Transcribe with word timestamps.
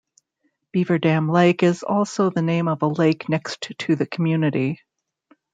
Beaverdam 0.73 1.31
Lake 1.31 1.61
is 1.61 1.83
also 1.83 2.31
the 2.31 2.41
name 2.41 2.67
of 2.67 2.81
a 2.81 2.87
lake 2.87 3.29
next 3.29 3.67
to 3.77 3.95
the 3.95 4.07
community. 4.07 4.81